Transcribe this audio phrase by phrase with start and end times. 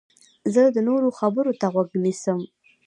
[0.53, 2.39] زه د نورو خبرو ته غوږ نیسم.